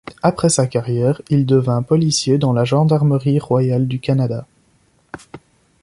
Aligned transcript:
Après 0.23 0.49
sa 0.49 0.65
carrière, 0.65 1.21
il 1.29 1.45
devint 1.45 1.83
policier 1.83 2.39
dans 2.39 2.53
la 2.53 2.65
Gendarmerie 2.65 3.37
royale 3.37 3.87
du 3.87 3.99
Canada. 3.99 4.47